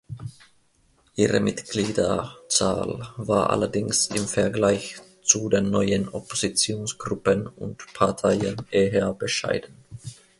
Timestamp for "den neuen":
5.47-6.09